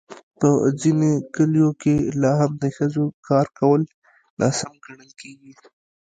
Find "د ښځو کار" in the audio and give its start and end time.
2.63-3.47